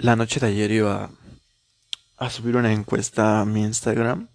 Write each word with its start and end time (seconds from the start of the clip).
La 0.00 0.16
noche 0.16 0.40
de 0.40 0.46
ayer 0.46 0.70
iba 0.70 1.10
a 2.16 2.30
subir 2.30 2.56
una 2.56 2.72
encuesta 2.72 3.42
a 3.42 3.44
mi 3.44 3.60
Instagram 3.60 4.28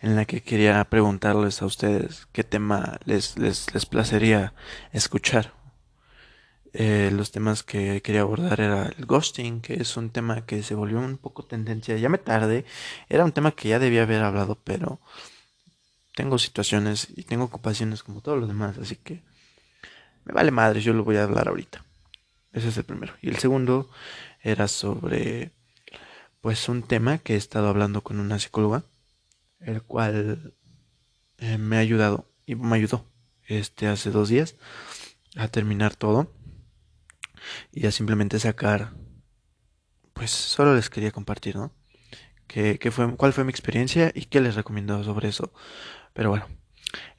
en 0.00 0.14
la 0.14 0.26
que 0.26 0.44
quería 0.44 0.84
preguntarles 0.84 1.60
a 1.60 1.66
ustedes 1.66 2.28
qué 2.30 2.44
tema 2.44 3.00
les, 3.04 3.36
les, 3.36 3.74
les 3.74 3.84
placería 3.84 4.54
escuchar. 4.92 5.54
Eh, 6.72 7.10
los 7.12 7.32
temas 7.32 7.64
que 7.64 8.00
quería 8.00 8.20
abordar 8.20 8.60
era 8.60 8.92
el 8.96 9.06
ghosting, 9.06 9.60
que 9.60 9.74
es 9.74 9.96
un 9.96 10.10
tema 10.10 10.46
que 10.46 10.62
se 10.62 10.76
volvió 10.76 11.00
un 11.00 11.18
poco 11.18 11.42
tendencia. 11.46 11.96
Ya 11.96 12.08
me 12.08 12.18
tardé, 12.18 12.64
era 13.08 13.24
un 13.24 13.32
tema 13.32 13.50
que 13.50 13.70
ya 13.70 13.80
debía 13.80 14.04
haber 14.04 14.22
hablado, 14.22 14.60
pero 14.62 15.00
tengo 16.14 16.38
situaciones 16.38 17.08
y 17.16 17.24
tengo 17.24 17.46
ocupaciones 17.46 18.04
como 18.04 18.20
todos 18.20 18.38
los 18.38 18.46
demás, 18.46 18.78
así 18.78 18.94
que 18.94 19.24
me 20.24 20.32
vale 20.32 20.52
madre, 20.52 20.80
yo 20.80 20.92
lo 20.92 21.02
voy 21.02 21.16
a 21.16 21.24
hablar 21.24 21.48
ahorita. 21.48 21.84
Ese 22.52 22.68
es 22.68 22.76
el 22.76 22.84
primero. 22.84 23.14
Y 23.22 23.30
el 23.30 23.38
segundo 23.38 23.88
era 24.42 24.68
sobre, 24.68 25.52
pues, 26.40 26.68
un 26.68 26.82
tema 26.82 27.18
que 27.18 27.34
he 27.34 27.36
estado 27.36 27.68
hablando 27.68 28.02
con 28.02 28.20
una 28.20 28.38
psicóloga, 28.38 28.84
el 29.60 29.82
cual 29.82 30.54
eh, 31.38 31.58
me 31.58 31.76
ha 31.76 31.80
ayudado 31.80 32.28
y 32.46 32.54
me 32.56 32.76
ayudó 32.76 33.06
este 33.46 33.86
hace 33.86 34.10
dos 34.10 34.28
días 34.28 34.56
a 35.36 35.48
terminar 35.48 35.94
todo 35.96 36.32
y 37.72 37.86
a 37.86 37.92
simplemente 37.92 38.38
sacar, 38.38 38.92
pues, 40.12 40.30
solo 40.30 40.74
les 40.74 40.90
quería 40.90 41.12
compartir, 41.12 41.56
¿no? 41.56 41.72
Que, 42.46 42.78
fue, 42.90 43.16
cuál 43.16 43.32
fue 43.32 43.44
mi 43.44 43.50
experiencia 43.50 44.12
y 44.14 44.26
qué 44.26 44.40
les 44.42 44.56
recomiendo 44.56 45.02
sobre 45.04 45.28
eso. 45.30 45.54
Pero 46.12 46.28
bueno, 46.28 46.46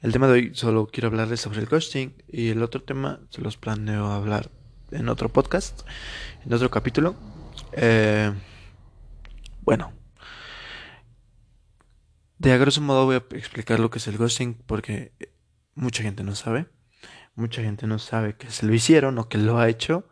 el 0.00 0.12
tema 0.12 0.28
de 0.28 0.32
hoy 0.34 0.54
solo 0.54 0.86
quiero 0.86 1.08
hablarles 1.08 1.40
sobre 1.40 1.58
el 1.58 1.66
ghosting 1.66 2.22
y 2.28 2.50
el 2.50 2.62
otro 2.62 2.84
tema 2.84 3.20
se 3.30 3.40
los 3.40 3.56
planeo 3.56 4.06
hablar 4.06 4.52
en 4.90 5.08
otro 5.08 5.28
podcast, 5.28 5.82
en 6.44 6.52
otro 6.52 6.70
capítulo. 6.70 7.16
Eh, 7.72 8.32
bueno, 9.62 9.92
de 12.38 12.52
a 12.52 12.56
grosso 12.56 12.80
modo 12.80 13.06
voy 13.06 13.16
a 13.16 13.36
explicar 13.36 13.80
lo 13.80 13.90
que 13.90 13.98
es 13.98 14.06
el 14.06 14.18
ghosting 14.18 14.54
porque 14.66 15.12
mucha 15.74 16.02
gente 16.02 16.24
no 16.24 16.34
sabe. 16.34 16.66
Mucha 17.36 17.62
gente 17.62 17.86
no 17.86 17.98
sabe 17.98 18.36
que 18.36 18.50
se 18.50 18.66
lo 18.66 18.74
hicieron 18.74 19.18
o 19.18 19.28
que 19.28 19.38
lo 19.38 19.58
ha 19.58 19.68
hecho. 19.68 20.08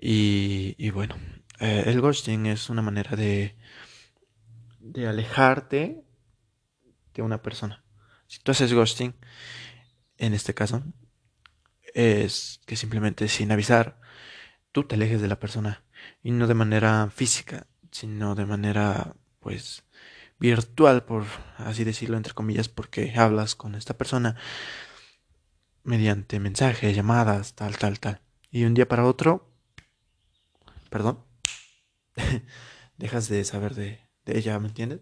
Y, 0.00 0.90
bueno, 0.90 1.16
eh, 1.60 1.84
el 1.86 2.00
ghosting 2.00 2.46
es 2.46 2.68
una 2.68 2.82
manera 2.82 3.16
de, 3.16 3.56
de 4.80 5.08
alejarte 5.08 6.04
de 7.14 7.22
una 7.22 7.42
persona. 7.42 7.84
Si 8.26 8.40
tú 8.40 8.52
haces 8.52 8.72
ghosting, 8.72 9.14
en 10.18 10.34
este 10.34 10.54
caso, 10.54 10.82
es 11.94 12.60
que 12.66 12.76
simplemente 12.76 13.28
sin 13.28 13.52
avisar, 13.52 13.98
tú 14.72 14.84
te 14.84 14.96
alejes 14.96 15.22
de 15.22 15.28
la 15.28 15.40
persona. 15.40 15.84
Y 16.22 16.32
no 16.32 16.46
de 16.46 16.54
manera 16.54 17.08
física, 17.10 17.66
sino 17.90 18.34
de 18.34 18.44
manera, 18.44 19.14
pues, 19.40 19.84
virtual, 20.38 21.04
por 21.04 21.24
así 21.56 21.84
decirlo, 21.84 22.16
entre 22.16 22.34
comillas, 22.34 22.68
porque 22.68 23.14
hablas 23.16 23.54
con 23.54 23.74
esta 23.74 23.96
persona 23.96 24.36
mediante 25.84 26.40
mensajes, 26.40 26.96
llamadas, 26.96 27.54
tal, 27.54 27.78
tal, 27.78 28.00
tal. 28.00 28.20
Y 28.50 28.64
un 28.64 28.74
día 28.74 28.88
para 28.88 29.06
otro, 29.06 29.48
perdón, 30.90 31.24
dejas 32.98 33.28
de 33.28 33.44
saber 33.44 33.74
de, 33.74 34.00
ella, 34.26 34.58
¿me 34.58 34.68
entiendes? 34.68 35.00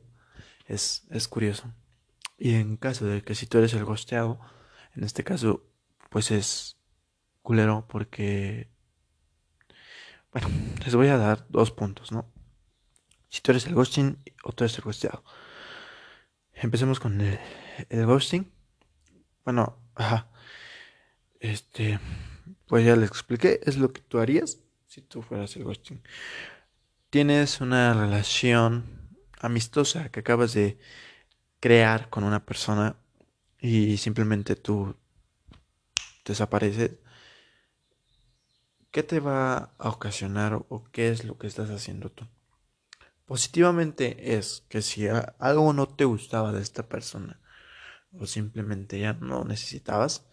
Es, 0.66 1.04
es 1.10 1.28
curioso. 1.28 1.72
Y 2.38 2.54
en 2.54 2.76
caso 2.76 3.06
de 3.06 3.22
que 3.22 3.34
si 3.34 3.46
tú 3.46 3.58
eres 3.58 3.72
el 3.74 3.84
gosteado, 3.84 4.40
en 4.94 5.04
este 5.04 5.24
caso, 5.24 5.64
pues 6.10 6.30
es 6.30 6.76
culero 7.42 7.86
porque... 7.88 8.68
Bueno, 10.32 10.48
les 10.84 10.94
voy 10.94 11.08
a 11.08 11.18
dar 11.18 11.46
dos 11.50 11.70
puntos, 11.70 12.10
¿no? 12.10 12.32
Si 13.28 13.40
tú 13.42 13.50
eres 13.50 13.66
el 13.66 13.74
ghosting 13.74 14.18
o 14.44 14.52
tú 14.52 14.64
eres 14.64 14.76
el 14.78 14.84
ghosteado. 14.84 15.22
Empecemos 16.54 17.00
con 17.00 17.20
el, 17.20 17.38
el 17.90 18.06
ghosting. 18.06 18.50
Bueno, 19.44 19.78
ajá. 19.94 20.30
Este, 21.40 21.98
pues 22.66 22.86
ya 22.86 22.96
les 22.96 23.08
expliqué, 23.08 23.60
es 23.64 23.76
lo 23.76 23.92
que 23.92 24.00
tú 24.00 24.20
harías 24.20 24.58
si 24.86 25.02
tú 25.02 25.22
fueras 25.22 25.56
el 25.56 25.64
ghosting. 25.64 26.02
Tienes 27.10 27.60
una 27.60 27.92
relación 27.92 28.84
amistosa 29.40 30.10
que 30.10 30.20
acabas 30.20 30.54
de 30.54 30.78
crear 31.60 32.08
con 32.10 32.24
una 32.24 32.44
persona 32.44 32.96
y 33.60 33.96
simplemente 33.96 34.56
tú 34.56 34.96
desapareces 36.24 36.92
¿qué 38.92 39.02
te 39.02 39.20
va 39.20 39.74
a 39.78 39.88
ocasionar 39.88 40.64
o 40.68 40.84
qué 40.92 41.08
es 41.08 41.24
lo 41.24 41.38
que 41.38 41.48
estás 41.48 41.70
haciendo 41.70 42.10
tú? 42.10 42.28
Positivamente 43.26 44.36
es 44.36 44.64
que 44.68 44.82
si 44.82 45.08
algo 45.38 45.72
no 45.72 45.88
te 45.88 46.04
gustaba 46.04 46.52
de 46.52 46.60
esta 46.60 46.88
persona 46.88 47.40
o 48.12 48.26
simplemente 48.26 49.00
ya 49.00 49.14
no 49.14 49.44
necesitabas, 49.44 50.26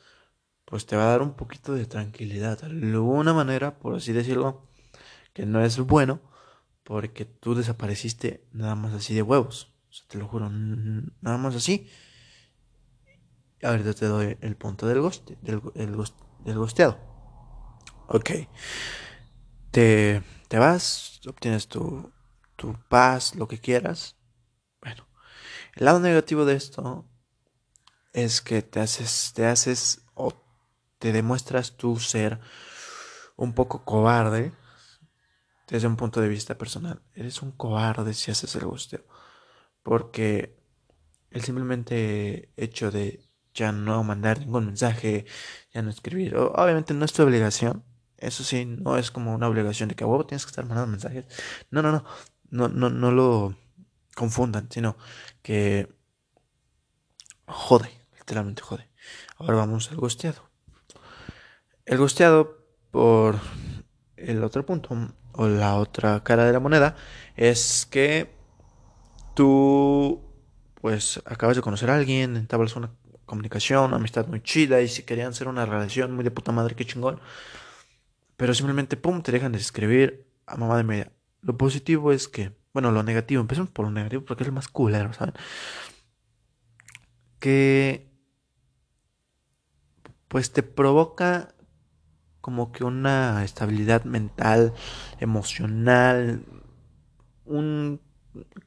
pues 0.66 0.86
te 0.86 0.98
va 0.98 1.04
a 1.06 1.12
dar 1.12 1.22
un 1.22 1.36
poquito 1.36 1.74
de 1.74 1.86
tranquilidad. 1.86 2.60
De 2.60 2.92
alguna 2.92 3.34
manera, 3.34 3.80
por 3.80 3.96
así 3.96 4.12
decirlo, 4.12 4.68
que 5.34 5.46
no 5.46 5.64
es 5.64 5.80
bueno 5.80 6.22
porque 6.84 7.24
tú 7.26 7.56
desapareciste 7.56 8.46
nada 8.52 8.76
más 8.76 8.94
así 8.94 9.16
de 9.16 9.22
huevos. 9.22 9.74
O 9.90 9.94
sea, 9.94 10.08
te 10.08 10.18
lo 10.18 10.28
juro, 10.28 10.50
nada 10.50 11.38
más 11.38 11.56
así. 11.56 11.88
Ahorita 13.64 13.94
te 13.94 14.06
doy 14.06 14.38
el 14.42 14.56
punto 14.58 14.88
del, 14.88 15.00
ghost, 15.02 15.32
del, 15.42 15.62
del. 15.74 17.09
Ok. 18.12 18.32
Te, 19.70 20.24
te 20.48 20.58
vas, 20.58 21.22
obtienes 21.28 21.68
tu, 21.68 22.12
tu 22.56 22.76
paz, 22.90 23.36
lo 23.36 23.48
que 23.48 23.60
quieras. 23.60 24.18
Bueno, 24.82 25.08
el 25.76 25.86
lado 25.86 26.00
negativo 26.00 26.44
de 26.44 26.56
esto 26.56 27.06
es 28.12 28.42
que 28.42 28.64
te 28.64 28.80
haces, 28.80 29.32
te 29.36 29.46
haces 29.46 30.02
o 30.16 30.34
te 30.98 31.12
demuestras 31.12 31.78
tú 31.78 32.00
ser 32.00 32.40
un 33.36 33.54
poco 33.54 33.86
cobarde 33.86 34.54
desde 35.68 35.88
un 35.88 35.96
punto 35.96 36.20
de 36.20 36.30
vista 36.30 36.58
personal. 36.58 37.04
Eres 37.14 37.44
un 37.44 37.52
cobarde 37.52 38.16
si 38.16 38.32
haces 38.32 38.56
el 38.56 38.66
gusteo. 38.66 39.06
Porque 39.84 40.58
el 41.30 41.44
simplemente 41.44 42.52
hecho 42.58 42.90
de 42.90 43.30
ya 43.54 43.72
no 43.72 44.04
mandar 44.04 44.40
ningún 44.40 44.66
mensaje, 44.66 45.26
ya 45.72 45.84
no 45.84 45.92
escribir, 45.92 46.36
obviamente 46.36 46.94
no 46.96 47.06
es 47.06 47.14
tu 47.14 47.24
obligación, 47.24 47.84
eso 48.20 48.44
sí, 48.44 48.66
no 48.66 48.98
es 48.98 49.12
como 49.12 49.34
una 49.34 49.48
obligación 49.48 49.90
de 49.90 49.96
que 49.96 50.04
a 50.04 50.08
huevo 50.08 50.26
tienes 50.26 50.46
que 50.46 50.52
estar 50.52 50.66
mandando 50.66 50.92
mensajes. 50.92 51.26
No, 51.72 51.82
no, 51.82 51.92
no. 51.92 52.04
No, 52.52 52.68
no, 52.68 52.90
no 52.90 53.12
lo 53.12 53.56
confundan, 54.16 54.68
sino 54.72 54.98
que 55.42 55.88
jode, 57.46 57.90
literalmente 58.18 58.62
jode. 58.62 58.90
Ahora 59.38 59.58
vamos 59.58 59.92
al 59.92 59.98
gosteado. 59.98 60.50
El 61.86 61.98
gosteado, 61.98 62.66
por 62.92 63.40
el 64.18 64.44
otro 64.44 64.66
punto, 64.66 64.96
o 65.34 65.48
la 65.48 65.76
otra 65.76 66.24
cara 66.24 66.46
de 66.46 66.54
la 66.54 66.60
moneda, 66.60 66.96
es 67.36 67.88
que 67.90 68.36
tú, 69.36 70.22
pues, 70.82 71.22
acabas 71.26 71.56
de 71.56 71.62
conocer 71.62 71.90
a 71.90 71.96
alguien, 71.96 72.36
entablas 72.36 72.76
una 72.76 72.92
comunicación, 73.26 73.86
una 73.86 73.98
amistad 73.98 74.28
muy 74.28 74.42
chida, 74.42 74.82
y 74.82 74.88
si 74.88 75.04
querían 75.04 75.30
hacer 75.30 75.48
una 75.48 75.66
relación 75.66 76.14
muy 76.14 76.24
de 76.24 76.32
puta 76.32 76.52
madre, 76.52 76.76
qué 76.76 76.86
chingón 76.86 77.22
pero 78.40 78.54
simplemente, 78.54 78.96
pum, 78.96 79.22
te 79.22 79.34
dejan 79.34 79.52
de 79.52 79.58
escribir 79.58 80.26
a 80.46 80.56
mamá 80.56 80.78
de 80.78 80.86
media. 80.86 81.12
Lo 81.42 81.58
positivo 81.58 82.14
es 82.14 82.30
que, 82.30 82.54
bueno, 82.72 82.90
lo 82.90 83.04
negativo, 83.04 83.42
empecemos 83.42 83.70
por 83.70 83.84
lo 83.84 83.92
negativo 83.92 84.24
porque 84.24 84.44
es 84.44 84.48
lo 84.48 84.54
más 84.54 84.70
culero, 84.70 85.12
¿saben? 85.12 85.34
Que, 87.38 88.10
pues 90.30 90.54
te 90.54 90.64
provoca 90.64 91.54
como 92.40 92.72
que 92.72 92.86
una 92.86 93.44
estabilidad 93.44 94.06
mental, 94.06 94.74
emocional, 95.20 96.46
un 97.44 98.00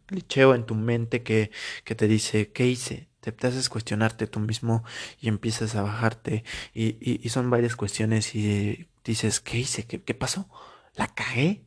clicheo 0.04 0.54
en 0.54 0.66
tu 0.66 0.74
mente 0.74 1.22
que, 1.22 1.50
que 1.84 1.94
te 1.94 2.08
dice, 2.08 2.52
¿qué 2.52 2.66
hice? 2.66 3.08
Te, 3.20 3.32
te, 3.32 3.46
haces 3.46 3.70
cuestionarte 3.70 4.26
tú 4.26 4.38
mismo 4.38 4.84
y 5.18 5.28
empiezas 5.28 5.76
a 5.76 5.82
bajarte 5.82 6.44
y, 6.74 6.98
y, 7.00 7.22
y 7.24 7.28
son 7.30 7.48
varias 7.48 7.74
cuestiones 7.74 8.34
y 8.34 8.91
dices, 9.04 9.40
¿qué 9.40 9.58
hice? 9.58 9.86
¿Qué, 9.86 10.02
qué 10.02 10.14
pasó? 10.14 10.48
¿La 10.94 11.08
cagué? 11.08 11.66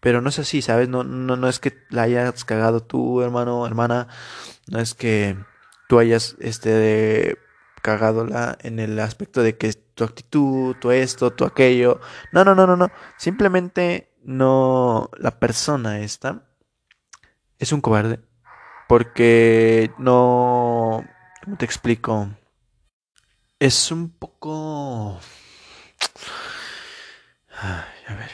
Pero 0.00 0.22
no 0.22 0.30
es 0.30 0.38
así, 0.38 0.62
¿sabes? 0.62 0.88
No, 0.88 1.04
no, 1.04 1.36
no 1.36 1.48
es 1.48 1.60
que 1.60 1.74
la 1.90 2.02
hayas 2.02 2.44
cagado 2.44 2.82
tú, 2.82 3.20
hermano, 3.22 3.66
hermana. 3.66 4.08
No 4.68 4.80
es 4.80 4.94
que 4.94 5.36
tú 5.88 5.98
hayas 5.98 6.36
este 6.40 7.38
cagado 7.82 8.26
en 8.60 8.78
el 8.78 8.98
aspecto 9.00 9.42
de 9.42 9.56
que 9.56 9.72
tu 9.72 10.04
actitud, 10.04 10.76
tu 10.76 10.90
esto, 10.90 11.32
tu 11.32 11.44
aquello. 11.44 12.00
No, 12.32 12.44
no, 12.44 12.54
no, 12.54 12.66
no, 12.66 12.76
no. 12.76 12.90
Simplemente 13.18 14.10
no 14.22 15.10
la 15.18 15.38
persona 15.38 16.00
esta 16.00 16.42
es 17.58 17.72
un 17.72 17.80
cobarde 17.80 18.20
porque 18.88 19.92
no 19.98 21.04
¿cómo 21.44 21.56
te 21.56 21.64
explico? 21.64 22.28
Es 23.60 23.92
un 23.92 24.08
poco... 24.08 25.20
a 27.52 27.84
ver. 28.08 28.30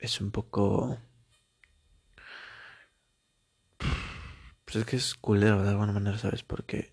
Es 0.00 0.20
un 0.20 0.32
poco... 0.32 0.98
Pues 4.64 4.76
es 4.76 4.84
que 4.86 4.96
es 4.96 5.14
culero 5.14 5.62
de 5.62 5.68
alguna 5.70 5.92
manera, 5.92 6.18
¿sabes? 6.18 6.42
Porque 6.42 6.92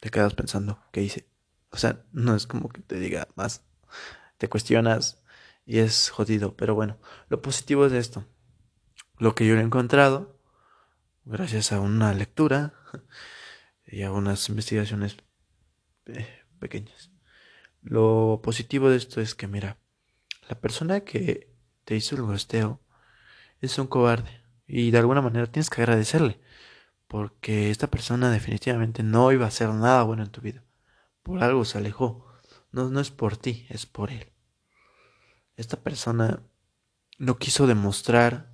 te 0.00 0.10
quedas 0.10 0.34
pensando, 0.34 0.82
¿qué 0.90 1.02
hice? 1.02 1.28
O 1.70 1.76
sea, 1.76 2.04
no 2.12 2.34
es 2.34 2.48
como 2.48 2.68
que 2.68 2.82
te 2.82 2.98
diga 2.98 3.28
más. 3.36 3.62
Te 4.38 4.48
cuestionas 4.48 5.22
y 5.64 5.78
es 5.78 6.10
jodido. 6.10 6.56
Pero 6.56 6.74
bueno, 6.74 6.98
lo 7.28 7.40
positivo 7.40 7.86
es 7.86 7.92
esto. 7.92 8.26
Lo 9.18 9.36
que 9.36 9.46
yo 9.46 9.54
he 9.56 9.60
encontrado, 9.60 10.40
gracias 11.24 11.70
a 11.70 11.78
una 11.78 12.12
lectura 12.14 12.74
y 13.86 14.02
a 14.02 14.10
unas 14.10 14.48
investigaciones 14.48 15.16
eh, 16.06 16.43
pequeñas. 16.64 17.10
Lo 17.82 18.40
positivo 18.42 18.88
de 18.88 18.96
esto 18.96 19.20
es 19.20 19.34
que, 19.34 19.46
mira, 19.46 19.76
la 20.48 20.58
persona 20.58 21.00
que 21.00 21.52
te 21.84 21.94
hizo 21.94 22.16
el 22.16 22.22
gosteo 22.22 22.80
es 23.60 23.78
un 23.78 23.86
cobarde 23.86 24.40
y 24.66 24.90
de 24.90 24.98
alguna 24.98 25.20
manera 25.20 25.46
tienes 25.46 25.68
que 25.68 25.82
agradecerle 25.82 26.40
porque 27.06 27.70
esta 27.70 27.88
persona 27.88 28.30
definitivamente 28.30 29.02
no 29.02 29.30
iba 29.30 29.44
a 29.44 29.48
hacer 29.48 29.68
nada 29.68 30.02
bueno 30.04 30.22
en 30.22 30.30
tu 30.30 30.40
vida. 30.40 30.64
Por 31.22 31.44
algo 31.44 31.66
se 31.66 31.76
alejó. 31.76 32.26
No, 32.72 32.88
no 32.88 33.00
es 33.00 33.10
por 33.10 33.36
ti, 33.36 33.66
es 33.68 33.84
por 33.84 34.10
él. 34.10 34.32
Esta 35.56 35.76
persona 35.76 36.42
no 37.18 37.36
quiso 37.36 37.66
demostrar 37.66 38.50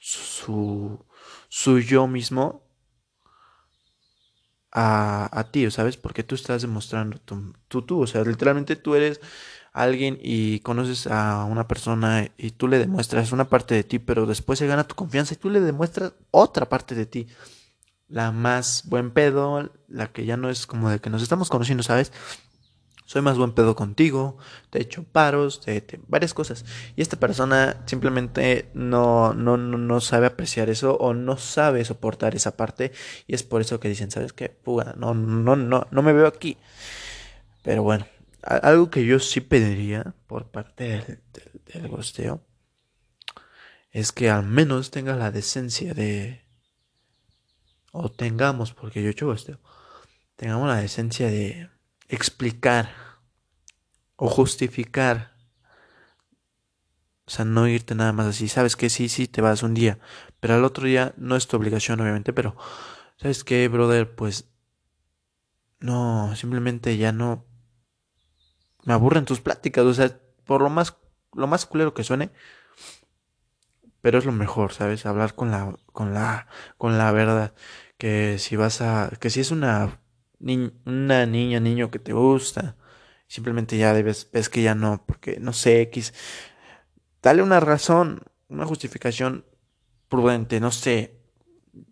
su, 0.00 1.06
su 1.48 1.78
yo 1.78 2.08
mismo 2.08 2.67
a, 4.72 5.28
a 5.38 5.50
ti, 5.50 5.70
¿sabes? 5.70 5.96
Porque 5.96 6.22
tú 6.22 6.34
estás 6.34 6.62
demostrando 6.62 7.18
tú, 7.18 7.82
tú, 7.82 8.02
o 8.02 8.06
sea, 8.06 8.22
literalmente 8.24 8.76
tú 8.76 8.94
eres 8.94 9.20
alguien 9.72 10.18
y 10.20 10.60
conoces 10.60 11.06
a 11.06 11.44
una 11.44 11.68
persona 11.68 12.28
y 12.36 12.50
tú 12.50 12.68
le 12.68 12.78
demuestras 12.78 13.32
una 13.32 13.48
parte 13.48 13.74
de 13.74 13.84
ti, 13.84 13.98
pero 13.98 14.26
después 14.26 14.58
se 14.58 14.66
gana 14.66 14.88
tu 14.88 14.94
confianza 14.94 15.34
y 15.34 15.36
tú 15.36 15.50
le 15.50 15.60
demuestras 15.60 16.14
otra 16.30 16.68
parte 16.68 16.94
de 16.94 17.06
ti. 17.06 17.26
La 18.08 18.32
más 18.32 18.84
buen 18.86 19.10
pedo, 19.10 19.70
la 19.86 20.10
que 20.12 20.24
ya 20.24 20.36
no 20.36 20.48
es 20.48 20.66
como 20.66 20.90
de 20.90 20.98
que 20.98 21.10
nos 21.10 21.22
estamos 21.22 21.50
conociendo, 21.50 21.82
¿sabes? 21.82 22.12
Soy 23.08 23.22
más 23.22 23.38
buen 23.38 23.52
pedo 23.52 23.74
contigo, 23.74 24.36
te 24.68 24.78
he 24.78 24.82
hecho 24.82 25.02
paros, 25.02 25.62
te, 25.62 25.82
varias 26.08 26.34
cosas. 26.34 26.66
Y 26.94 27.00
esta 27.00 27.18
persona 27.18 27.82
simplemente 27.86 28.68
no, 28.74 29.32
no, 29.32 29.56
no, 29.56 30.00
sabe 30.02 30.26
apreciar 30.26 30.68
eso 30.68 30.94
o 30.98 31.14
no 31.14 31.38
sabe 31.38 31.86
soportar 31.86 32.34
esa 32.34 32.58
parte. 32.58 32.92
Y 33.26 33.34
es 33.34 33.42
por 33.42 33.62
eso 33.62 33.80
que 33.80 33.88
dicen, 33.88 34.10
¿sabes 34.10 34.34
qué? 34.34 34.50
Puga, 34.50 34.94
no, 34.98 35.14
no, 35.14 35.56
no, 35.56 35.86
no 35.90 36.02
me 36.02 36.12
veo 36.12 36.26
aquí. 36.26 36.58
Pero 37.62 37.82
bueno, 37.82 38.06
algo 38.42 38.90
que 38.90 39.06
yo 39.06 39.18
sí 39.20 39.40
pediría 39.40 40.14
por 40.26 40.50
parte 40.50 40.84
del, 40.84 41.22
del, 41.72 41.88
gosteo 41.88 42.42
es 43.90 44.12
que 44.12 44.28
al 44.28 44.44
menos 44.44 44.90
tenga 44.90 45.16
la 45.16 45.30
decencia 45.30 45.94
de. 45.94 46.42
O 47.90 48.10
tengamos, 48.10 48.74
porque 48.74 49.00
yo 49.00 49.08
he 49.08 49.12
hecho 49.12 49.28
gosteo. 49.28 49.60
Tengamos 50.36 50.68
la 50.68 50.76
decencia 50.76 51.28
de 51.28 51.70
explicar 52.08 52.90
o 54.16 54.28
justificar. 54.28 55.36
O 57.26 57.30
sea, 57.30 57.44
no 57.44 57.68
irte 57.68 57.94
nada 57.94 58.12
más 58.12 58.26
así. 58.26 58.48
Sabes 58.48 58.76
que 58.76 58.90
sí, 58.90 59.08
sí, 59.08 59.28
te 59.28 59.40
vas 59.42 59.62
un 59.62 59.74
día. 59.74 59.98
Pero 60.40 60.54
al 60.54 60.64
otro 60.64 60.86
día 60.86 61.14
no 61.16 61.36
es 61.36 61.46
tu 61.46 61.56
obligación, 61.56 62.00
obviamente. 62.00 62.32
Pero, 62.32 62.56
¿sabes 63.16 63.44
qué, 63.44 63.68
brother? 63.68 64.14
Pues. 64.14 64.48
No, 65.80 66.34
simplemente 66.34 66.96
ya 66.96 67.12
no 67.12 67.48
me 68.88 68.94
aburren 68.94 69.26
tus 69.26 69.40
pláticas, 69.40 69.84
o 69.84 69.92
sea, 69.92 70.18
por 70.46 70.62
lo 70.62 70.70
más, 70.70 70.96
lo 71.34 71.46
más 71.46 71.66
culero 71.66 71.92
que 71.92 72.04
suene, 72.04 72.30
pero 74.00 74.18
es 74.18 74.24
lo 74.24 74.32
mejor, 74.32 74.72
¿sabes? 74.72 75.04
Hablar 75.04 75.34
con 75.34 75.50
la, 75.50 75.76
con 75.92 76.14
la, 76.14 76.46
con 76.78 76.96
la 76.96 77.12
verdad, 77.12 77.54
que 77.98 78.38
si 78.38 78.56
vas 78.56 78.80
a, 78.80 79.10
que 79.20 79.28
si 79.28 79.40
es 79.40 79.50
una, 79.50 80.00
una 80.40 81.26
niña, 81.26 81.60
niño 81.60 81.90
que 81.90 81.98
te 81.98 82.12
gusta, 82.12 82.76
simplemente 83.26 83.76
ya 83.76 83.92
debes, 83.92 84.28
ves 84.32 84.48
que 84.48 84.62
ya 84.62 84.74
no, 84.74 85.04
porque 85.06 85.38
no 85.40 85.52
sé, 85.52 85.82
X, 85.82 86.14
dale 87.22 87.42
una 87.42 87.60
razón, 87.60 88.22
una 88.48 88.66
justificación 88.66 89.44
prudente, 90.08 90.60
no 90.60 90.70
sé, 90.70 91.18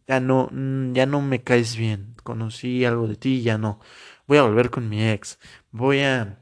ya 0.06 0.20
no, 0.20 0.50
ya 0.92 1.06
no 1.06 1.20
me 1.20 1.42
caes 1.42 1.76
bien, 1.76 2.14
conocí 2.22 2.84
algo 2.84 3.08
de 3.08 3.16
ti, 3.16 3.42
ya 3.42 3.58
no, 3.58 3.80
voy 4.26 4.38
a 4.38 4.42
volver 4.42 4.70
con 4.70 4.88
mi 4.88 5.08
ex, 5.08 5.38
voy 5.70 6.00
a 6.00 6.38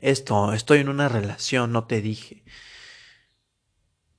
esto, 0.00 0.52
estoy 0.52 0.80
en 0.80 0.88
una 0.88 1.08
relación, 1.08 1.72
no 1.72 1.84
te 1.84 2.00
dije. 2.00 2.42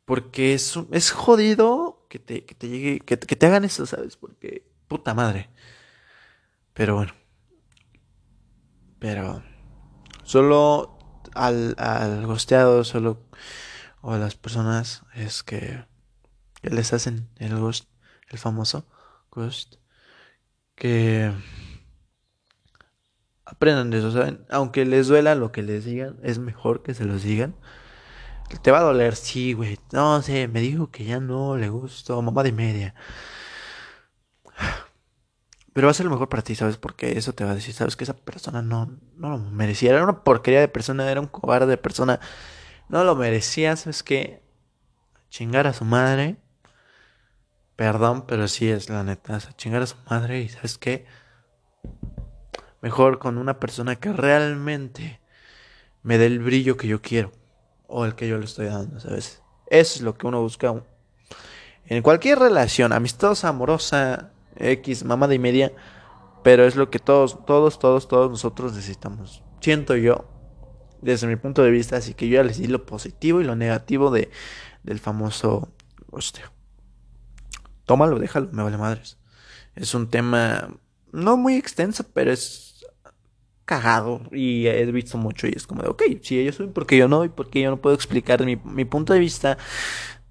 Porque 0.05 0.53
es, 0.53 0.77
es 0.91 1.11
jodido 1.11 2.05
que 2.09 2.19
te, 2.19 2.45
que 2.45 2.55
te 2.55 2.69
llegue, 2.69 2.99
que, 2.99 3.17
te 3.17 3.45
hagan 3.45 3.65
eso, 3.65 3.85
¿sabes? 3.85 4.17
Porque, 4.17 4.67
puta 4.87 5.13
madre. 5.13 5.49
Pero 6.73 6.95
bueno. 6.95 7.13
Pero, 8.99 9.43
solo 10.23 10.97
al, 11.33 11.75
al 11.77 12.25
gosteado, 12.27 12.83
solo, 12.83 13.25
o 14.01 14.13
a 14.13 14.17
las 14.17 14.35
personas, 14.35 15.03
es 15.15 15.43
que, 15.43 15.83
que 16.61 16.69
les 16.69 16.93
hacen 16.93 17.29
el 17.37 17.57
ghost, 17.59 17.89
el 18.29 18.37
famoso 18.37 18.85
ghost, 19.31 19.75
que 20.75 21.31
aprendan 23.45 23.89
de 23.89 23.99
eso, 23.99 24.11
¿saben? 24.11 24.45
Aunque 24.49 24.85
les 24.85 25.07
duela 25.07 25.35
lo 25.35 25.51
que 25.51 25.63
les 25.63 25.85
digan, 25.85 26.17
es 26.23 26.39
mejor 26.39 26.83
que 26.83 26.93
se 26.93 27.05
los 27.05 27.23
digan. 27.23 27.55
Te 28.61 28.71
va 28.71 28.79
a 28.79 28.83
doler, 28.83 29.15
sí, 29.15 29.53
güey. 29.53 29.79
No 29.91 30.21
sé, 30.21 30.47
me 30.47 30.61
dijo 30.61 30.91
que 30.91 31.05
ya 31.05 31.19
no 31.19 31.57
le 31.57 31.69
gustó, 31.69 32.21
mamá 32.21 32.43
de 32.43 32.51
media. 32.51 32.95
Pero 35.73 35.87
va 35.87 35.91
a 35.91 35.93
ser 35.93 36.05
lo 36.05 36.11
mejor 36.11 36.27
para 36.27 36.43
ti, 36.43 36.55
¿sabes? 36.55 36.77
Porque 36.77 37.17
eso 37.17 37.33
te 37.33 37.45
va 37.45 37.51
a 37.51 37.55
decir, 37.55 37.73
¿sabes? 37.73 37.95
Que 37.95 38.03
esa 38.03 38.15
persona 38.15 38.61
no, 38.61 38.97
no 39.15 39.29
lo 39.29 39.37
merecía. 39.37 39.91
Era 39.91 40.03
una 40.03 40.23
porquería 40.23 40.59
de 40.59 40.67
persona, 40.67 41.09
era 41.09 41.21
un 41.21 41.27
cobarde 41.27 41.67
de 41.67 41.77
persona. 41.77 42.19
No 42.89 43.03
lo 43.03 43.15
merecía, 43.15 43.75
¿sabes 43.77 44.03
qué? 44.03 44.41
Chingar 45.29 45.67
a 45.67 45.73
su 45.73 45.85
madre. 45.85 46.35
Perdón, 47.77 48.25
pero 48.27 48.47
sí 48.47 48.69
es 48.69 48.89
la 48.89 49.03
neta. 49.03 49.39
chingar 49.55 49.81
a 49.81 49.87
su 49.87 49.95
madre 50.09 50.41
y 50.41 50.49
¿sabes 50.49 50.77
qué? 50.77 51.05
Mejor 52.81 53.19
con 53.19 53.37
una 53.37 53.59
persona 53.59 53.95
que 53.95 54.11
realmente 54.11 55.21
me 56.03 56.17
dé 56.17 56.25
el 56.25 56.39
brillo 56.39 56.75
que 56.77 56.87
yo 56.87 57.01
quiero 57.01 57.31
o 57.87 58.05
el 58.05 58.15
que 58.15 58.27
yo 58.27 58.37
le 58.37 58.45
estoy 58.45 58.65
dando, 58.67 58.99
¿sabes? 58.99 59.41
Eso 59.67 59.95
es 59.95 60.01
lo 60.01 60.17
que 60.17 60.27
uno 60.27 60.41
busca 60.41 60.73
en 61.85 62.03
cualquier 62.03 62.39
relación, 62.39 62.93
amistosa, 62.93 63.49
amorosa, 63.49 64.30
X, 64.55 65.03
mamada 65.03 65.33
y 65.33 65.39
media, 65.39 65.71
pero 66.43 66.65
es 66.65 66.75
lo 66.75 66.89
que 66.89 66.99
todos, 66.99 67.45
todos, 67.45 67.79
todos, 67.79 68.07
todos 68.07 68.31
nosotros 68.31 68.73
necesitamos. 68.73 69.43
Siento 69.59 69.95
yo, 69.95 70.25
desde 71.01 71.27
mi 71.27 71.35
punto 71.35 71.63
de 71.63 71.71
vista, 71.71 71.97
así 71.97 72.13
que 72.13 72.27
yo 72.27 72.35
ya 72.35 72.43
les 72.43 72.57
di 72.57 72.67
lo 72.67 72.85
positivo 72.85 73.41
y 73.41 73.43
lo 73.43 73.55
negativo 73.55 74.11
de, 74.11 74.29
del 74.83 74.99
famoso 74.99 75.69
hosteo. 76.11 76.51
Tómalo, 77.85 78.19
déjalo, 78.19 78.49
me 78.51 78.63
vale 78.63 78.77
madres. 78.77 79.17
Es 79.75 79.93
un 79.93 80.09
tema 80.09 80.69
no 81.11 81.37
muy 81.37 81.55
extenso, 81.55 82.05
pero 82.13 82.31
es 82.31 82.85
cagado 83.65 84.21
y 84.31 84.67
he 84.67 84.85
visto 84.91 85.17
mucho 85.17 85.47
y 85.47 85.53
es 85.55 85.65
como 85.65 85.81
de, 85.81 85.89
ok, 85.89 86.03
si 86.21 86.39
ellos 86.39 86.55
son, 86.55 86.73
porque 86.73 86.97
yo 86.97 87.07
no? 87.07 87.23
¿Y 87.23 87.29
porque 87.29 87.61
yo 87.61 87.69
no 87.69 87.81
puedo 87.81 87.95
explicar 87.95 88.43
mi, 88.45 88.57
mi 88.57 88.85
punto 88.85 89.13
de 89.13 89.19
vista 89.19 89.57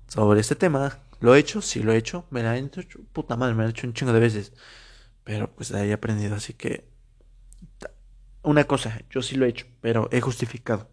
sobre 0.09 0.41
este 0.41 0.57
tema? 0.57 0.99
¿Lo 1.21 1.35
he 1.35 1.39
hecho? 1.39 1.63
Sí, 1.63 1.83
lo 1.83 1.93
he 1.93 1.97
hecho. 1.97 2.27
Me 2.31 2.43
la 2.43 2.57
he 2.57 2.61
hecho, 2.61 3.01
puta 3.13 3.37
madre, 3.37 3.55
me 3.55 3.63
la 3.63 3.69
he 3.69 3.71
hecho 3.73 3.87
un 3.87 3.95
chingo 3.95 4.13
de 4.13 4.21
veces. 4.21 4.53
Pero 5.25 5.55
pues 5.55 5.73
ahí 5.73 5.91
he 5.91 5.93
aprendido, 5.93 6.35
así 6.35 6.55
que... 6.55 6.89
Una 8.43 8.65
cosa, 8.65 9.03
yo 9.11 9.23
sí 9.23 9.37
lo 9.37 9.45
he 9.45 9.51
hecho, 9.51 9.67
pero 9.83 10.09
he 10.13 10.21
justificado. 10.21 10.91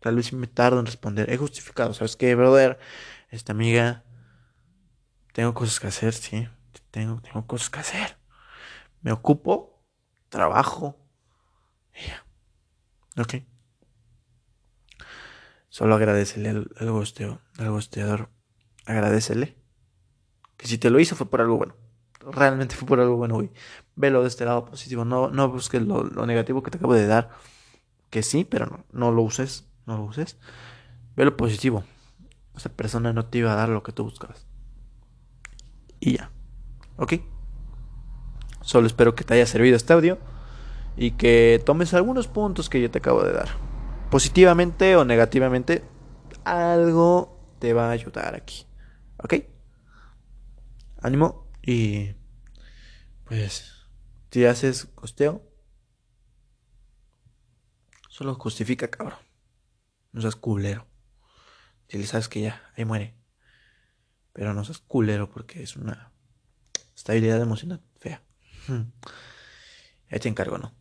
Tal 0.00 0.16
vez 0.16 0.26
si 0.26 0.36
me 0.36 0.46
tardo 0.46 0.78
en 0.80 0.86
responder. 0.86 1.30
He 1.30 1.38
justificado, 1.38 1.94
¿sabes 1.94 2.16
qué, 2.16 2.34
brother? 2.34 2.78
Esta 3.30 3.52
amiga... 3.52 4.04
Tengo 5.32 5.54
cosas 5.54 5.80
que 5.80 5.86
hacer, 5.86 6.12
sí. 6.12 6.46
Tengo, 6.90 7.22
tengo 7.22 7.46
cosas 7.46 7.70
que 7.70 7.80
hacer. 7.80 8.18
Me 9.00 9.12
ocupo, 9.12 9.82
trabajo, 10.28 11.02
Ok. 13.18 13.34
Solo 15.68 15.94
agradecele 15.94 16.48
al, 16.48 16.70
al, 16.78 16.90
gosteo, 16.90 17.40
al 17.58 17.70
gosteador. 17.70 18.30
Agradecele. 18.86 19.56
Que 20.62 20.68
si 20.68 20.78
te 20.78 20.90
lo 20.90 21.00
hizo 21.00 21.16
fue 21.16 21.26
por 21.26 21.40
algo 21.40 21.56
bueno. 21.56 21.74
Realmente 22.20 22.76
fue 22.76 22.86
por 22.86 23.00
algo 23.00 23.16
bueno, 23.16 23.34
güey. 23.34 23.50
Velo 23.96 24.22
de 24.22 24.28
este 24.28 24.44
lado 24.44 24.64
positivo. 24.64 25.04
No, 25.04 25.28
no 25.28 25.48
busques 25.48 25.82
lo, 25.82 26.04
negativo 26.24 26.62
que 26.62 26.70
te 26.70 26.78
acabo 26.78 26.94
de 26.94 27.08
dar. 27.08 27.30
Que 28.10 28.22
sí, 28.22 28.44
pero 28.44 28.66
no, 28.66 28.84
no 28.92 29.10
lo 29.10 29.22
uses. 29.22 29.66
No 29.86 29.96
lo 29.96 30.04
uses. 30.04 30.38
Ve 31.16 31.24
lo 31.24 31.36
positivo. 31.36 31.82
Esa 32.56 32.68
persona 32.68 33.12
no 33.12 33.26
te 33.26 33.38
iba 33.38 33.52
a 33.52 33.56
dar 33.56 33.70
lo 33.70 33.82
que 33.82 33.90
tú 33.90 34.04
buscabas. 34.04 34.46
Y 35.98 36.18
ya. 36.18 36.30
¿Ok? 36.96 37.14
Solo 38.60 38.86
espero 38.86 39.16
que 39.16 39.24
te 39.24 39.34
haya 39.34 39.46
servido 39.46 39.74
este 39.74 39.92
audio 39.92 40.16
y 40.96 41.12
que 41.12 41.60
tomes 41.66 41.92
algunos 41.92 42.28
puntos 42.28 42.68
que 42.68 42.80
yo 42.80 42.88
te 42.88 42.98
acabo 42.98 43.24
de 43.24 43.32
dar. 43.32 43.48
positivamente 44.12 44.94
o 44.94 45.04
negativamente, 45.04 45.82
algo 46.44 47.36
te 47.58 47.72
va 47.72 47.88
a 47.88 47.90
ayudar 47.90 48.36
aquí. 48.36 48.64
¿Ok? 49.24 49.51
Ánimo 51.02 51.50
y 51.62 52.14
pues 53.24 53.72
si 54.30 54.44
haces 54.44 54.86
costeo, 54.94 55.42
solo 58.08 58.34
justifica, 58.34 58.90
cabrón. 58.90 59.18
No 60.12 60.20
seas 60.20 60.36
culero. 60.36 60.86
Si 61.88 61.98
le 61.98 62.06
sabes 62.06 62.28
que 62.28 62.40
ya, 62.40 62.72
ahí 62.76 62.84
muere. 62.84 63.16
Pero 64.32 64.54
no 64.54 64.64
seas 64.64 64.78
culero 64.78 65.28
porque 65.30 65.62
es 65.62 65.76
una 65.76 66.12
estabilidad 66.94 67.40
emocional 67.40 67.82
fea. 67.98 68.22
Ya 70.10 70.18
te 70.18 70.28
encargo, 70.28 70.58
¿no? 70.58 70.74